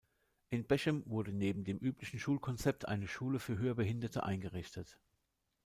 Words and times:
In 0.49 0.65
Bechem 0.65 1.03
wurde 1.05 1.31
neben 1.31 1.63
dem 1.63 1.77
üblichen 1.77 2.17
Schulkonzept 2.19 2.87
eine 2.87 3.07
Schule 3.07 3.37
für 3.37 3.59
Hörbehinderte 3.59 4.23
eingerichtet. 4.23 4.99